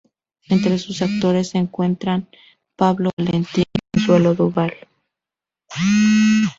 Entre 0.49 0.79
sus 0.79 1.03
actores 1.03 1.49
se 1.49 1.59
encuentra: 1.59 2.23
Pablo 2.75 3.11
Valentín, 3.15 3.65
Consuelo 3.93 4.33
Duval 4.33 4.73